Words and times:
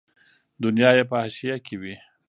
دنیا 0.63 0.89
یې 0.97 1.03
په 1.09 1.15
حاشیه 1.21 1.57
کې 1.65 1.75
وي. 1.81 1.95